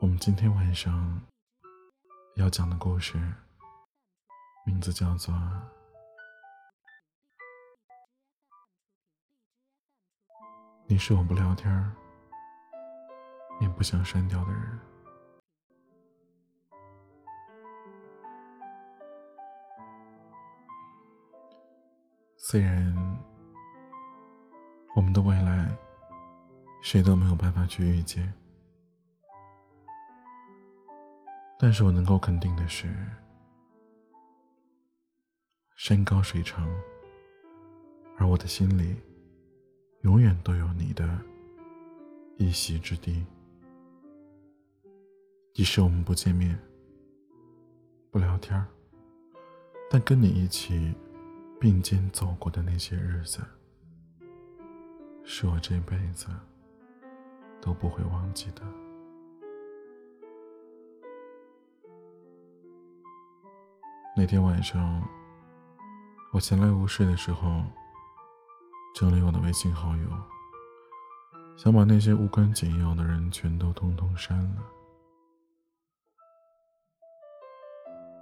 [0.00, 1.20] 我们今天晚上
[2.36, 3.18] 要讲的故事，
[4.64, 5.34] 名字叫做
[10.86, 11.92] 《你是我不聊天
[13.60, 14.62] 也不想删掉的人》。
[22.36, 22.94] 虽然
[24.94, 25.76] 我们的未来
[26.82, 28.32] 谁都没有办法去预见。
[31.60, 32.88] 但是我能够肯定的是，
[35.74, 36.68] 山高水长，
[38.16, 38.94] 而我的心里
[40.02, 41.18] 永远都有你的
[42.36, 43.26] 一席之地。
[45.52, 46.56] 即使我们不见面、
[48.12, 48.64] 不聊天
[49.90, 50.94] 但跟你一起
[51.60, 53.40] 并肩走过的那些日子，
[55.24, 56.28] 是我这辈子
[57.60, 58.62] 都不会忘记的。
[64.18, 65.00] 那天晚上，
[66.32, 67.62] 我闲来无事的时候，
[68.92, 70.08] 整理我的微信好友，
[71.56, 74.62] 想把那些无关紧要的人全都通通删了。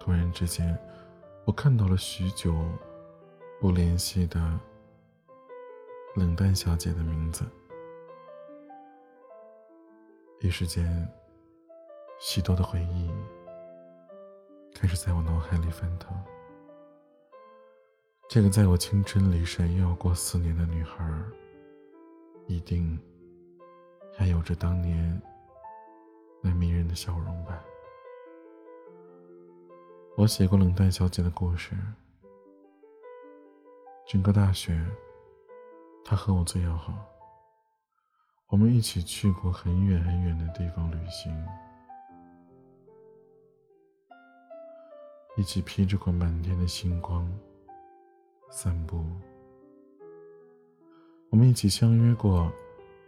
[0.00, 0.74] 突然之间，
[1.44, 2.54] 我看到了许久
[3.60, 4.40] 不联系的
[6.16, 7.44] 冷淡小姐的名字，
[10.40, 11.06] 一时间，
[12.18, 13.10] 许多的回忆。
[14.74, 16.16] 开始在我脑海里翻腾。
[18.28, 21.04] 这个在我青春里闪耀过四年的女孩，
[22.46, 22.98] 一定
[24.16, 25.20] 还有着当年
[26.42, 27.62] 那迷人的笑容吧？
[30.16, 31.76] 我写过冷淡小姐的故事。
[34.06, 34.84] 整个大学，
[36.04, 36.92] 她和我最要好。
[38.48, 41.32] 我们一起去过很远很远的地方旅行。
[45.34, 47.26] 一起披着过满天的星光
[48.50, 49.02] 散步，
[51.30, 52.52] 我们一起相约过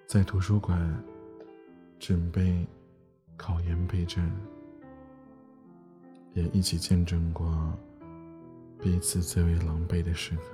[0.06, 1.04] 在图书馆
[1.98, 2.66] 准备
[3.36, 4.34] 考研备战，
[6.32, 7.70] 也一起见证过
[8.80, 10.44] 彼此最为狼狈的时刻。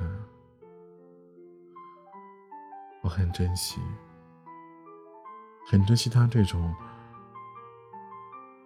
[3.03, 3.81] 我很珍惜，
[5.69, 6.75] 很珍惜他这种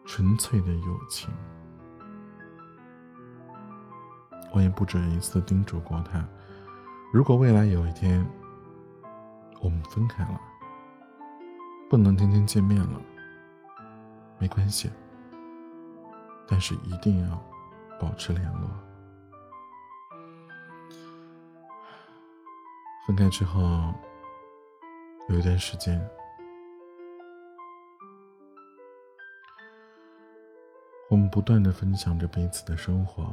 [0.06, 1.30] 纯粹的友情。
[4.54, 6.24] 我也不止一次叮嘱过他，
[7.12, 8.24] 如果未来有一天
[9.60, 10.40] 我们分开了，
[11.90, 13.00] 不能天天见面了，
[14.38, 14.88] 没关系，
[16.46, 17.42] 但是一定要
[18.00, 18.70] 保持联络。
[23.08, 23.92] 分开之后，
[25.28, 26.00] 有一段时间，
[31.10, 33.24] 我们不断的分享着彼此的生活。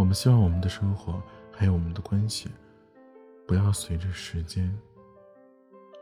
[0.00, 1.22] 我们希望我们的生活
[1.52, 2.48] 还有我们的关系，
[3.46, 4.74] 不要随着时间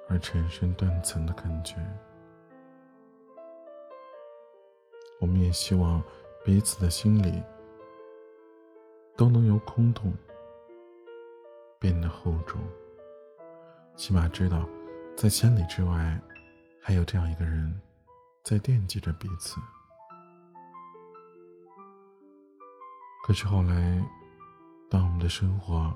[0.09, 1.75] 而产生断层的感觉。
[5.21, 6.01] 我们也希望
[6.45, 7.43] 彼此的心里
[9.17, 10.15] 都能由空洞
[11.81, 12.61] 变得厚重，
[13.97, 14.65] 起码知道
[15.17, 16.21] 在千里之外
[16.81, 17.81] 还有这样一个人
[18.45, 19.59] 在惦记着彼此。
[23.29, 24.03] 可是后来，
[24.89, 25.95] 当我们的生活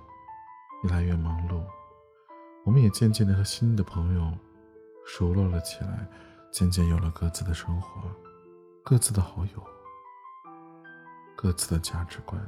[0.83, 1.65] 越来越忙碌，
[2.63, 4.31] 我们也渐渐的和新的朋友
[5.07, 6.07] 熟络了起来，
[6.51, 8.03] 渐渐有了各自的生活，
[8.83, 9.63] 各自的好友，
[11.35, 12.39] 各自的价值观。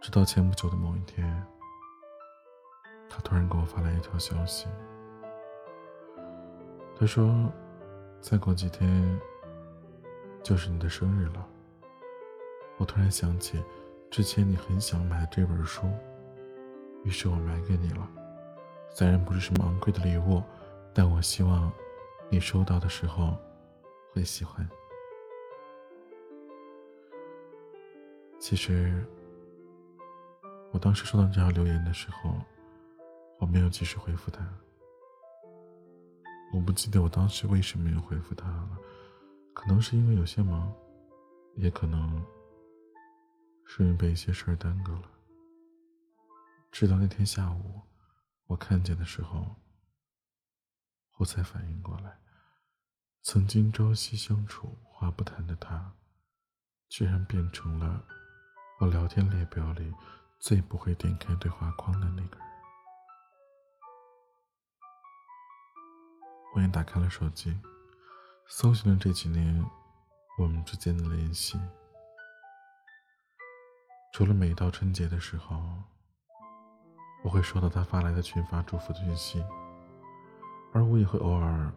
[0.00, 1.44] 直到前不久的某一天，
[3.10, 4.68] 他突然给我发来一条消息，
[6.96, 7.52] 他说
[8.22, 9.20] ：“再过几天
[10.44, 11.44] 就是你的生日了。”
[12.78, 13.62] 我突然想起，
[14.10, 15.86] 之前你很想买的这本书，
[17.04, 18.08] 于是我买给你了。
[18.90, 20.42] 虽然不是什么昂贵的礼物，
[20.94, 21.72] 但我希望
[22.28, 23.36] 你收到的时候
[24.12, 24.68] 会喜欢。
[28.38, 29.04] 其实，
[30.72, 32.34] 我当时收到这条留言的时候，
[33.38, 34.46] 我没有及时回复他。
[36.52, 38.78] 我不记得我当时为什么要回复他了，
[39.52, 40.72] 可能是因为有些忙，
[41.54, 42.22] 也可能。
[43.66, 45.10] 是因为被一些事儿耽搁了。
[46.70, 47.82] 直到那天下午，
[48.46, 49.56] 我看见的时候，
[51.18, 52.18] 我才反应过来，
[53.22, 55.94] 曾经朝夕相处、话不谈的他，
[56.88, 58.04] 居然变成了
[58.80, 59.92] 我聊天列表里
[60.38, 62.46] 最不会点开对话框的那个人。
[66.54, 67.58] 我也打开了手机，
[68.48, 69.64] 搜寻了这几年
[70.38, 71.58] 我们之间的联系，
[74.12, 75.62] 除了每到春节的时候，
[77.22, 79.44] 我会收到他发来的群发祝福的讯息，
[80.72, 81.70] 而我也会偶尔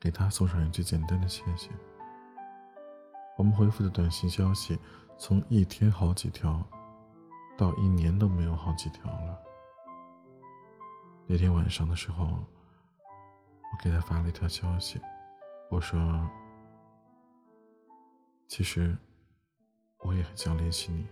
[0.00, 1.70] 给他送上一句简单的谢谢。
[3.36, 4.78] 我们回复的短信消息，
[5.18, 6.62] 从一天好几条，
[7.58, 9.38] 到一年都没有好几条了。
[11.26, 15.00] 那天晚上的时候，我给他发了一条消息，
[15.70, 16.28] 我说
[18.48, 18.96] ：“其实
[19.98, 21.06] 我也很想联系你，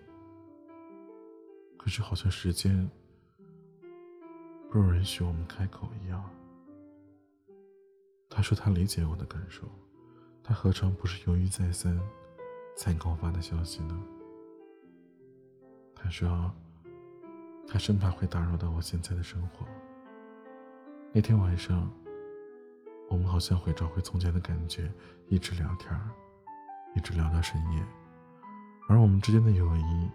[1.83, 2.91] 可是好像时间
[4.71, 6.23] 不允许我们开口一样。”
[8.29, 9.67] 他说他理解我的感受。
[10.45, 11.99] 他何尝不是犹豫再三，
[12.77, 13.99] 才给我发的消息呢？
[15.95, 16.53] 他说，
[17.67, 19.67] 他生怕会打扰到我现在的生活。
[21.15, 21.91] 那天晚上，
[23.09, 24.93] 我们好像会找回从前的感觉，
[25.29, 25.99] 一直聊天
[26.95, 27.83] 一直聊到深夜，
[28.87, 30.11] 而我们之间的友谊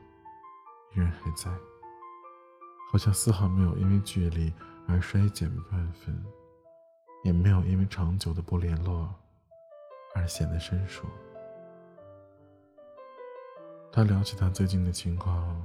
[0.95, 1.51] 依然还在，
[2.92, 4.51] 好像丝毫没有因为距离
[4.88, 6.25] 而衰减半分，
[7.24, 9.13] 也没有因为长久的不联络。
[10.18, 11.06] 而显得生疏。
[13.92, 15.62] 他聊起他最近的情况，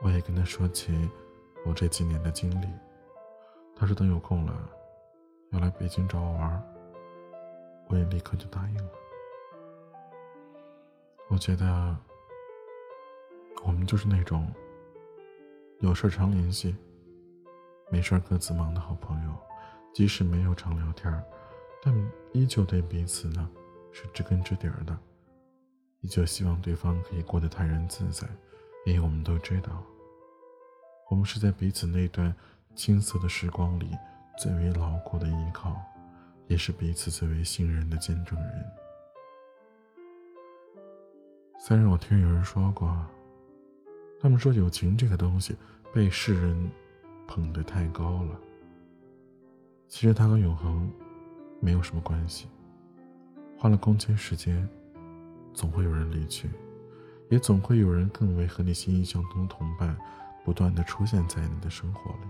[0.00, 1.10] 我也跟他说起
[1.64, 2.68] 我这几年的经历。
[3.74, 4.70] 他说等有空了，
[5.50, 6.62] 要来北京找我玩，
[7.88, 8.90] 我也立刻就答应了。
[11.28, 11.96] 我觉得
[13.64, 14.46] 我们就是那种
[15.80, 16.74] 有事常联系，
[17.90, 19.36] 没事各自忙的好朋友，
[19.92, 21.24] 即使没有常聊天
[21.82, 21.94] 但
[22.32, 23.48] 依旧对彼此呢
[23.92, 24.96] 是知根知底儿的，
[26.00, 28.26] 依旧希望对方可以过得泰然自在，
[28.86, 29.82] 因为我们都知道，
[31.10, 32.34] 我们是在彼此那段
[32.74, 33.90] 青涩的时光里
[34.38, 35.76] 最为牢固的依靠，
[36.46, 38.64] 也是彼此最为信任的见证人。
[41.58, 42.96] 虽然我听有人说过，
[44.20, 45.56] 他们说友情这个东西
[45.92, 46.70] 被世人
[47.26, 48.40] 捧得太高了，
[49.88, 50.90] 其实它和永恒。
[51.58, 52.46] 没有什么关系。
[53.58, 54.68] 换了空间、时间，
[55.54, 56.50] 总会有人离去，
[57.30, 59.96] 也总会有人更为和你心意相通的同伴，
[60.44, 62.28] 不断的出现在你的生活里。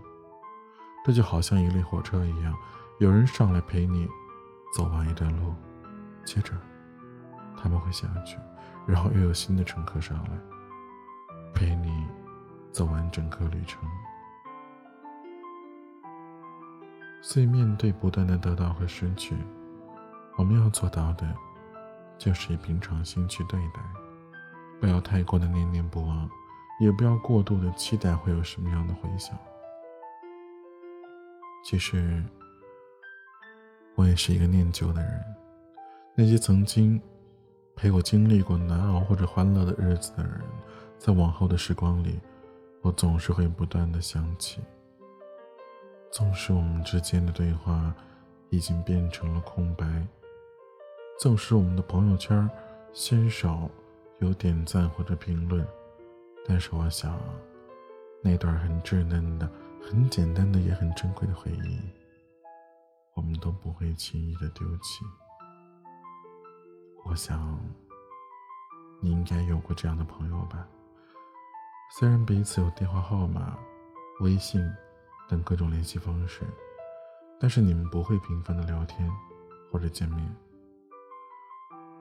[1.04, 2.56] 这就好像一列火车一样，
[3.00, 4.08] 有人上来陪你
[4.72, 5.52] 走完一段路，
[6.24, 6.52] 接着
[7.56, 8.38] 他们会下去，
[8.86, 10.38] 然后又有新的乘客上来，
[11.56, 12.06] 陪你
[12.70, 13.82] 走完整个旅程。
[17.22, 19.34] 所以，面对不断的得到和失去，
[20.36, 21.34] 我们要做到的，
[22.18, 23.80] 就是以平常心去对待，
[24.78, 26.28] 不要太过的念念不忘，
[26.78, 29.36] 也不要过度的期待会有什么样的回响。
[31.64, 32.22] 其实，
[33.94, 35.24] 我也是一个念旧的人，
[36.14, 37.00] 那些曾经
[37.74, 40.42] 陪我经历过难熬或者欢乐的日子的人，
[40.98, 42.18] 在往后的时光里，
[42.82, 44.60] 我总是会不断的想起。
[46.10, 47.94] 纵使我们之间的对话
[48.48, 50.06] 已经变成了空白，
[51.20, 52.48] 纵使我们的朋友圈
[52.92, 53.68] 鲜少
[54.20, 55.66] 有点赞或者评论，
[56.46, 57.20] 但是我想，
[58.22, 59.50] 那段很稚嫩的、
[59.82, 61.80] 很简单的、也很珍贵的回忆，
[63.14, 65.04] 我们都不会轻易的丢弃。
[67.04, 67.60] 我想，
[69.00, 70.66] 你应该有过这样的朋友吧？
[71.90, 73.56] 虽然彼此有电话号码、
[74.20, 74.62] 微信。
[75.28, 76.42] 等各种联系方式，
[77.40, 79.10] 但是你们不会频繁的聊天
[79.72, 80.36] 或者见面。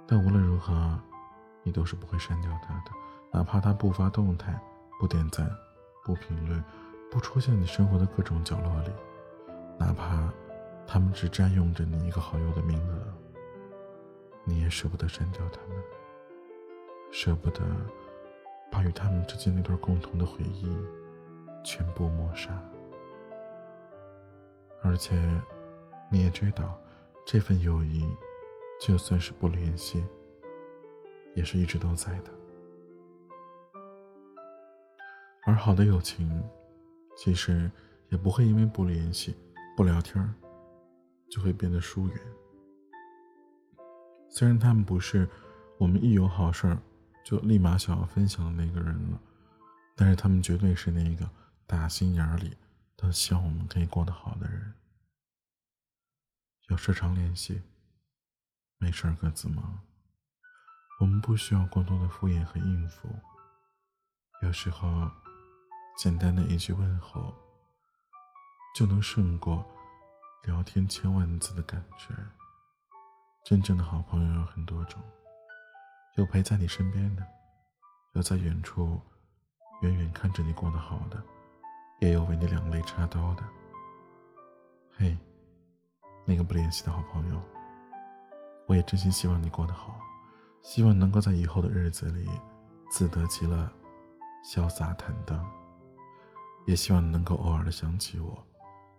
[0.06, 0.96] 但无论如何，
[1.64, 2.92] 你都是不会删掉他的，
[3.32, 4.62] 哪怕他不发动态、
[5.00, 5.50] 不点赞、
[6.04, 6.64] 不评论、
[7.10, 8.92] 不出现你生活的各种角落里，
[9.80, 10.32] 哪怕
[10.86, 13.12] 他们只占用着你一个好友的名额，
[14.44, 15.84] 你也舍不得删掉他们，
[17.12, 17.64] 舍不得
[18.72, 20.68] 把与他们之间那段共同的回忆
[21.64, 22.52] 全部抹杀。
[24.84, 25.16] 而且，
[26.12, 26.80] 你也知道，
[27.26, 28.08] 这份友谊，
[28.80, 30.06] 就算是不联系，
[31.34, 32.32] 也是一直都在的。
[35.46, 36.44] 而好的友情，
[37.16, 37.72] 其实
[38.10, 39.36] 也不会因为不联系、
[39.76, 40.34] 不聊天
[41.30, 42.18] 就会变得疏远。
[44.30, 45.28] 虽然他们不是
[45.78, 46.78] 我们一有好事
[47.26, 49.20] 就立马想要分享的那个人了，
[49.98, 51.30] 但是他们绝对是那个
[51.68, 52.56] 打心眼里。
[52.98, 54.74] 都希望我们可以过得好的人，
[56.70, 57.62] 有事常联系，
[58.78, 59.82] 没事各自忙。
[61.02, 63.10] 我们不需要过多的敷衍和应付，
[64.44, 65.12] 有时候
[65.98, 67.36] 简单的一句问候，
[68.74, 69.70] 就能胜过
[70.44, 72.16] 聊天千万字的感觉。
[73.44, 75.04] 真正的好朋友有很多种，
[76.16, 77.28] 有陪在你身边的，
[78.14, 79.02] 有在远处
[79.82, 81.22] 远远看着你过得好的，
[82.00, 83.44] 也有为你两肋插刀的。
[84.96, 85.18] 嘿，
[86.26, 87.42] 那个不联系的好朋友，
[88.66, 90.00] 我也真心希望你过得好，
[90.62, 92.30] 希望能够在以后的日子里
[92.90, 93.70] 自得其乐，
[94.46, 95.46] 潇洒坦荡，
[96.66, 98.42] 也希望能够偶尔的想起我，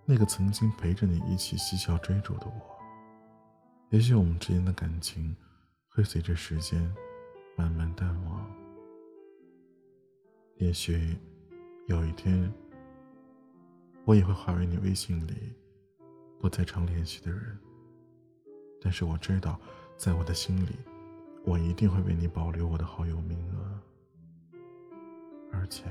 [0.05, 2.77] 那个曾经陪着你一起嬉笑追逐的我。
[3.89, 5.35] 也许我们之间的感情
[5.89, 6.95] 会随着时间
[7.57, 8.47] 慢慢淡忘。
[10.59, 11.17] 也许
[11.87, 12.53] 有一天，
[14.05, 15.53] 我也会化为你微信里
[16.39, 17.59] 不再常联系的人。
[18.81, 19.59] 但是我知道，
[19.97, 20.77] 在我的心里，
[21.45, 23.81] 我一定会为你保留我的好友名额，
[25.51, 25.85] 而且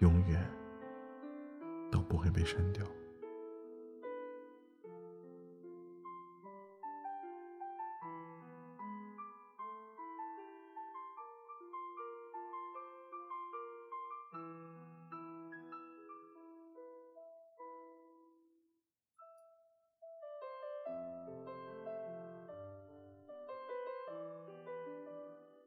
[0.00, 0.44] 永远
[1.90, 2.84] 都不会被删掉。